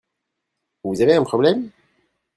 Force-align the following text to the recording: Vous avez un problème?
Vous 0.83 0.99
avez 1.03 1.13
un 1.13 1.23
problème? 1.23 1.69